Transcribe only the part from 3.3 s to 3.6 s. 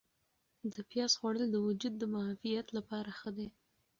دي.